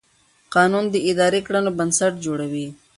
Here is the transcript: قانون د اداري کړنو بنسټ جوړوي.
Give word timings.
قانون 0.53 0.85
د 0.89 0.95
اداري 1.09 1.41
کړنو 1.47 1.71
بنسټ 1.77 2.13
جوړوي. 2.25 2.67